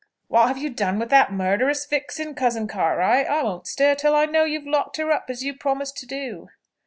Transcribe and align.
"What 0.29 0.47
have 0.47 0.57
you 0.57 0.71
done 0.71 0.97
with 0.97 1.11
that 1.11 1.31
murderous 1.31 1.85
vixen, 1.85 2.33
cousin 2.33 2.67
Cartwright? 2.67 3.27
I 3.27 3.43
won't 3.43 3.67
stir 3.67 3.93
till 3.93 4.15
I 4.15 4.25
know 4.25 4.45
you 4.45 4.57
have 4.57 4.67
locked 4.67 4.97
her 4.97 5.11
up, 5.11 5.25
as 5.29 5.43
you 5.43 5.53
promised 5.55 5.95
to 5.97 6.07
do." 6.07 6.49